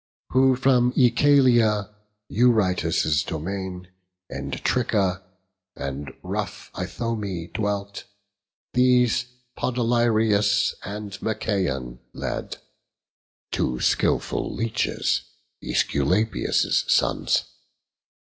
[0.31, 1.93] Who in Œchalia,
[2.27, 3.89] Eurytus' domain,
[4.31, 5.21] In Tricca,
[5.75, 8.05] and in rough Ithome dwelt,
[8.73, 12.57] These Podalirius and Machaon led,
[13.51, 15.21] Two skilful leeches,
[15.63, 17.43] Æsculapius' sons.